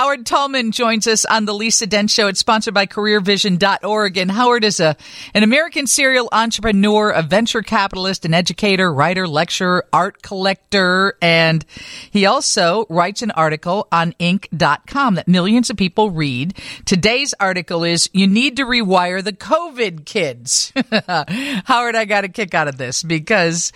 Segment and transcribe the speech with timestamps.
[0.00, 2.28] Howard Tullman joins us on the Lisa Dent Show.
[2.28, 4.16] It's sponsored by CareerVision.org.
[4.16, 4.96] And Howard is a
[5.34, 11.66] an American serial entrepreneur, a venture capitalist, an educator, writer, lecturer, art collector, and
[12.10, 16.56] he also writes an article on Inc.com that millions of people read.
[16.86, 20.72] Today's article is "You Need to Rewire the COVID Kids."
[21.66, 23.70] Howard, I got a kick out of this because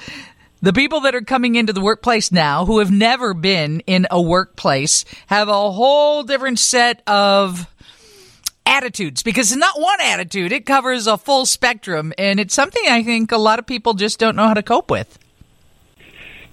[0.65, 4.21] the people that are coming into the workplace now who have never been in a
[4.21, 7.69] workplace have a whole different set of
[8.65, 12.15] attitudes because it's not one attitude, it covers a full spectrum.
[12.17, 14.91] And it's something I think a lot of people just don't know how to cope
[14.91, 15.19] with.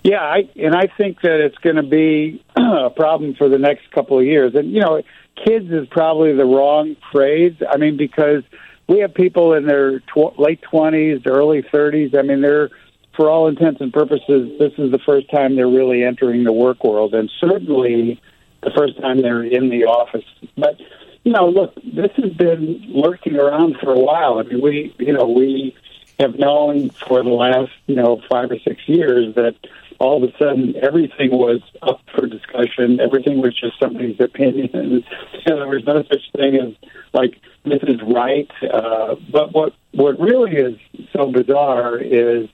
[0.03, 3.89] Yeah, I, and I think that it's going to be a problem for the next
[3.91, 4.55] couple of years.
[4.55, 5.02] And, you know,
[5.48, 7.55] kids is probably the wrong phrase.
[7.66, 8.44] I mean, because
[8.89, 12.14] we have people in their tw- late 20s, early 30s.
[12.17, 12.72] I mean, they're
[13.16, 16.84] for all intents and purposes, this is the first time they're really entering the work
[16.84, 18.22] world, and certainly
[18.64, 20.26] the first time they're in the office.
[20.58, 20.80] But
[21.24, 24.40] you know, look, this has been lurking around for a while.
[24.40, 25.76] I mean, we, you know, we
[26.20, 29.56] have known for the last, you know, five or six years that
[30.00, 33.00] all of a sudden everything was up for discussion.
[33.00, 35.03] Everything was just somebody's opinion.
[35.46, 36.73] There was no such thing as
[37.14, 38.50] like this is right.
[38.62, 40.75] Uh, but what what really is
[41.14, 42.48] so bizarre is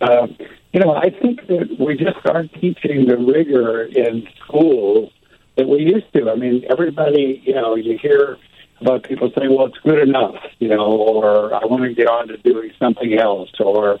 [0.00, 0.26] uh,
[0.72, 5.12] you know, I think that we just aren't teaching the rigor in schools
[5.56, 6.30] that we used to.
[6.30, 8.38] I mean, everybody, you know, you hear
[8.80, 12.28] about people saying, well, it's good enough, you know, or I want to get on
[12.28, 13.98] to doing something else, or,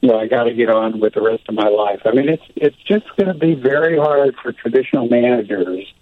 [0.00, 2.00] you know, I got to get on with the rest of my life.
[2.04, 5.92] I mean, it's it's just going to be very hard for traditional managers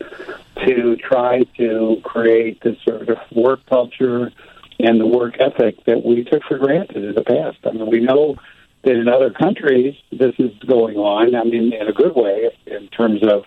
[0.64, 4.30] to try to create this sort of work culture
[4.78, 7.58] and the work ethic that we took for granted in the past.
[7.64, 8.36] I mean, we know
[8.82, 11.34] that in other countries this is going on.
[11.34, 13.44] I mean, in a good way in terms of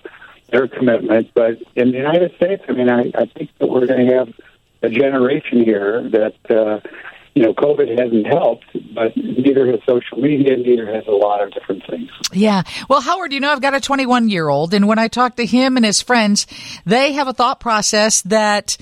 [0.52, 1.32] their commitment.
[1.34, 4.34] But in the United States, I mean, I, I think that we're going to have
[4.82, 6.36] a generation here that.
[6.50, 6.80] Uh,
[7.36, 11.52] you know, COVID hasn't helped, but neither has social media, neither has a lot of
[11.52, 12.10] different things.
[12.32, 12.62] Yeah.
[12.88, 15.46] Well, Howard, you know, I've got a 21 year old, and when I talk to
[15.46, 16.46] him and his friends,
[16.86, 18.78] they have a thought process that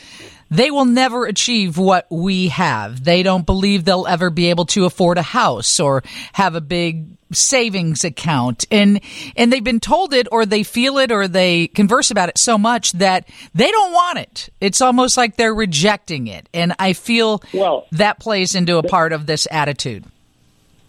[0.51, 3.03] they will never achieve what we have.
[3.03, 6.03] They don't believe they'll ever be able to afford a house or
[6.33, 8.65] have a big savings account.
[8.69, 8.99] And
[9.37, 12.57] and they've been told it or they feel it or they converse about it so
[12.57, 14.49] much that they don't want it.
[14.59, 16.49] It's almost like they're rejecting it.
[16.53, 20.03] And i feel well that plays into a part of this attitude.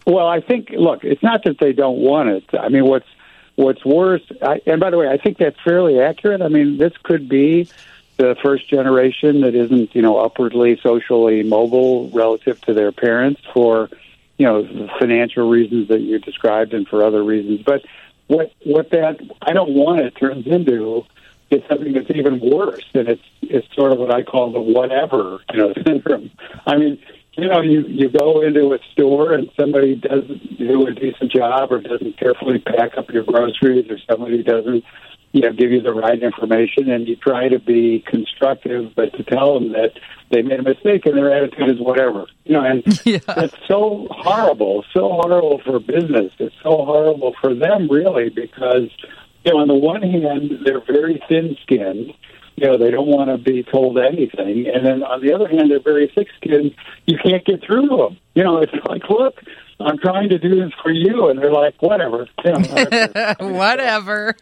[0.05, 2.43] Well i think look it's not that they don't want it.
[2.59, 3.07] I mean what's
[3.55, 6.41] what's worse I, and by the way i think that's fairly accurate.
[6.41, 7.69] I mean this could be
[8.17, 13.89] the first generation that isn't, you know, upwardly socially mobile relative to their parents for,
[14.37, 17.61] you know, financial reasons that you described and for other reasons.
[17.63, 17.83] But
[18.27, 21.05] what what that I don't want it turns into
[21.49, 25.39] is something that's even worse, and it's it's sort of what I call the whatever,
[25.51, 26.31] you know, syndrome.
[26.65, 26.99] I mean,
[27.33, 31.71] you know, you you go into a store and somebody doesn't do a decent job
[31.71, 34.83] or doesn't carefully pack up your groceries, or somebody doesn't
[35.33, 39.23] you know, give you the right information, and you try to be constructive, but to
[39.23, 39.93] tell them that
[40.31, 42.27] they made a mistake and their attitude is whatever.
[42.45, 43.19] You know, and yeah.
[43.37, 46.31] it's so horrible, so horrible for business.
[46.37, 48.89] It's so horrible for them, really, because
[49.43, 52.13] you know, on the one hand, they're very thin-skinned.
[52.55, 55.71] You know, they don't want to be told anything, and then on the other hand,
[55.71, 56.75] they're very thick-skinned.
[57.07, 58.17] You can't get through to them.
[58.35, 59.41] You know, it's like, look,
[59.85, 61.29] I'm trying to do this for you.
[61.29, 62.27] And they're like, whatever.
[63.39, 64.35] whatever.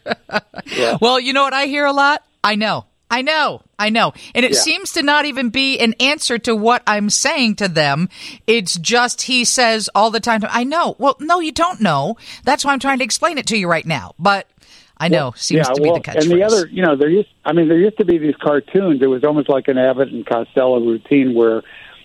[0.66, 0.98] yeah.
[1.00, 2.24] Well, you know what I hear a lot?
[2.42, 2.86] I know.
[3.12, 4.14] I know, I know.
[4.34, 4.58] And it yeah.
[4.58, 8.08] seems to not even be an answer to what I'm saying to them.
[8.46, 10.96] It's just he says all the time, I know.
[10.98, 12.16] Well, no, you don't know.
[12.44, 14.14] That's why I'm trying to explain it to you right now.
[14.18, 14.48] But
[14.96, 16.22] I know, well, seems yeah, to well, be the catchphrase.
[16.22, 19.02] And the other, you know, there used, I mean, there used to be these cartoons.
[19.02, 21.62] It was almost like an Abbott and Costello routine where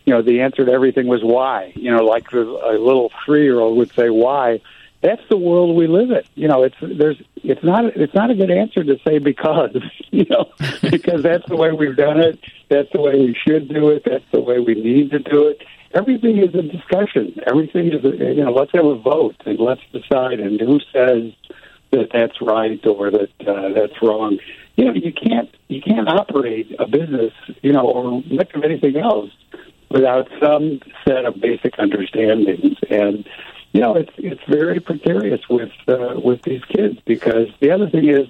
[0.07, 1.73] you know, the answer to everything was why.
[1.75, 4.61] You know, like the, a little three year old would say why.
[5.01, 6.23] That's the world we live in.
[6.33, 9.75] You know, it's there's it's not it's not a good answer to say because
[10.11, 10.49] you know
[10.89, 12.39] because that's the way we've done it.
[12.69, 14.03] That's the way we should do it.
[14.05, 15.61] That's the way we need to do it.
[15.93, 17.37] Everything is a discussion.
[17.45, 18.53] Everything is a, you know.
[18.53, 20.39] Let's have a vote and let's decide.
[20.39, 21.33] And who says
[21.91, 24.39] that that's right or that uh, that's wrong?
[24.77, 28.95] You know, you can't you can't operate a business, you know, or much of anything
[28.95, 29.31] else
[29.89, 32.77] without some set of basic understandings.
[32.89, 33.27] And
[33.73, 38.07] you know, it's it's very precarious with uh, with these kids because the other thing
[38.09, 38.27] is,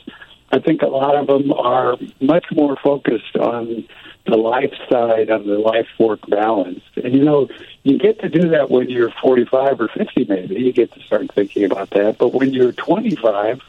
[0.51, 3.87] I think a lot of them are much more focused on
[4.25, 6.81] the life side of the life work balance.
[7.01, 7.47] And you know,
[7.83, 11.31] you get to do that when you're 45 or 50, maybe you get to start
[11.33, 12.17] thinking about that.
[12.17, 13.61] But when you're 25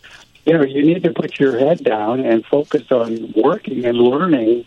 [0.48, 4.64] you know, you need to put your head down and focus on working and learning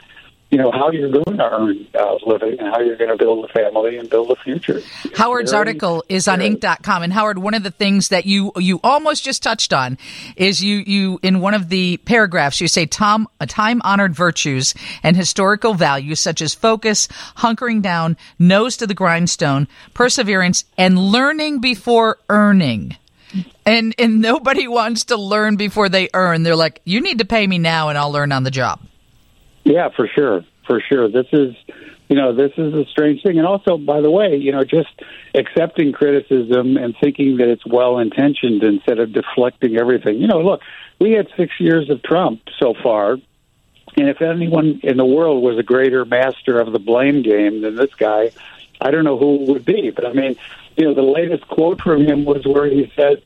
[0.51, 3.15] you know how you're going to earn uh, a living and how you're going to
[3.15, 4.81] build a family and build a future.
[5.15, 8.81] Howard's very, article is on Inc.com, and Howard, one of the things that you you
[8.83, 9.97] almost just touched on
[10.35, 15.15] is you you in one of the paragraphs you say Tom time honored virtues and
[15.15, 17.07] historical values such as focus,
[17.37, 22.97] hunkering down, nose to the grindstone, perseverance, and learning before earning.
[23.65, 26.43] And and nobody wants to learn before they earn.
[26.43, 28.81] They're like, you need to pay me now, and I'll learn on the job.
[29.63, 31.09] Yeah, for sure, for sure.
[31.09, 31.55] This is,
[32.09, 33.37] you know, this is a strange thing.
[33.37, 34.89] And also, by the way, you know, just
[35.35, 40.17] accepting criticism and thinking that it's well intentioned instead of deflecting everything.
[40.17, 40.61] You know, look,
[40.99, 43.17] we had six years of Trump so far.
[43.97, 47.75] And if anyone in the world was a greater master of the blame game than
[47.75, 48.31] this guy,
[48.79, 49.91] I don't know who it would be.
[49.91, 50.37] But I mean,
[50.77, 53.21] you know, the latest quote from him was where he said,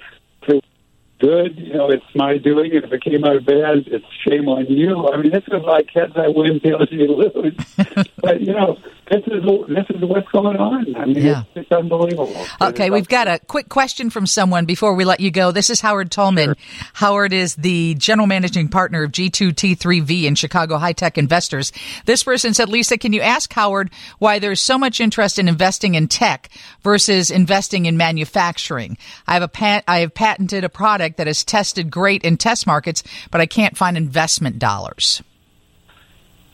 [1.25, 1.57] good.
[1.57, 5.07] You know, it's my doing, if it came out bad, it's shame on you.
[5.07, 7.55] I mean, this is like heads I win, tails you lose.
[8.21, 8.77] but you know,
[9.09, 10.95] this is this is what's going on.
[10.95, 11.41] I mean, yeah.
[11.41, 12.45] it's, it's unbelievable.
[12.59, 15.51] Okay, we've got a quick question from someone before we let you go.
[15.51, 16.45] This is Howard Tullman.
[16.45, 16.55] Sure.
[16.93, 21.71] Howard is the general managing partner of G2T3V in Chicago High Tech Investors.
[22.05, 25.93] This person said, Lisa, can you ask Howard why there's so much interest in investing
[25.93, 26.49] in tech
[26.81, 28.97] versus investing in manufacturing?
[29.27, 32.67] I have a pat- I have patented a product that has tested great in test
[32.67, 35.21] markets, but I can't find investment dollars.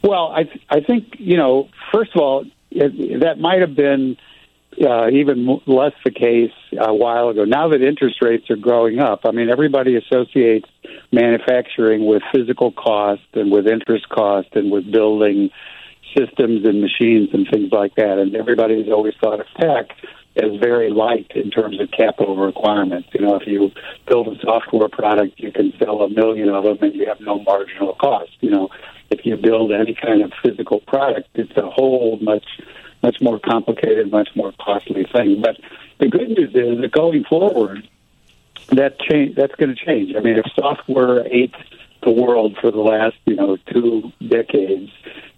[0.03, 1.69] Well, I th- I think you know.
[1.93, 4.17] First of all, it, that might have been
[4.79, 7.43] uh, even less the case a while ago.
[7.43, 10.69] Now that interest rates are growing up, I mean, everybody associates
[11.11, 15.49] manufacturing with physical cost and with interest cost and with building
[16.17, 18.17] systems and machines and things like that.
[18.17, 19.95] And everybody's always thought of tech
[20.35, 23.09] as very light in terms of capital requirements.
[23.13, 23.71] You know, if you
[24.07, 27.39] build a software product, you can sell a million of them and you have no
[27.39, 28.31] marginal cost.
[28.39, 28.69] You know,
[29.09, 32.45] if you build any kind of physical product, it's a whole much
[33.03, 35.41] much more complicated, much more costly thing.
[35.41, 35.57] But
[35.99, 37.87] the good news is that going forward,
[38.69, 40.15] that change that's going to change.
[40.15, 41.55] I mean, if software ate
[42.03, 44.91] the world for the last you know two decades,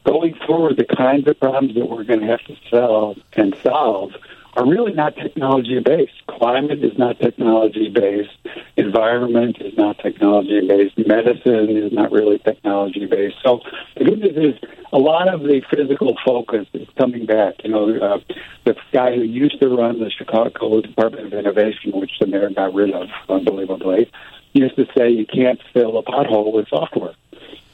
[0.06, 4.14] going forward, the kinds of problems that we're going to have to sell and solve
[4.56, 6.14] are really not technology based.
[6.28, 8.30] Climate is not technology based.
[8.78, 10.98] Environment is not technology based.
[10.98, 13.38] Medicine is not really technology based.
[13.44, 13.62] So
[13.98, 17.56] the good news is a lot of the physical focus is coming back.
[17.64, 18.20] You know, uh,
[18.64, 22.74] the guy who used to run the Chicago Department of Innovation, which the mayor got
[22.74, 24.12] rid of, unbelievably,
[24.54, 27.16] used to say you can't fill a pothole with software.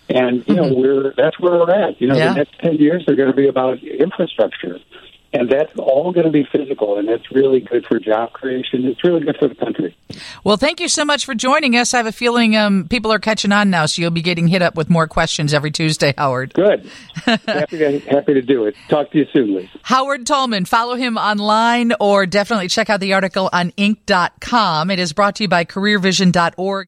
[0.10, 0.82] And you know, mm-hmm.
[0.82, 2.02] we're that's where we're at.
[2.02, 2.30] You know, yeah.
[2.30, 4.80] the next ten years are going to be about infrastructure
[5.32, 8.86] and that's all going to be physical, and it's really good for job creation.
[8.86, 9.96] It's really good for the country.
[10.44, 11.94] Well, thank you so much for joining us.
[11.94, 14.62] I have a feeling um, people are catching on now, so you'll be getting hit
[14.62, 16.54] up with more questions every Tuesday, Howard.
[16.54, 16.90] Good.
[17.26, 18.76] happy, to, happy to do it.
[18.88, 19.68] Talk to you soon, Liz.
[19.84, 20.68] Howard Tullman.
[20.68, 24.90] Follow him online or definitely check out the article on Inc.com.
[24.90, 26.88] It is brought to you by CareerVision.org.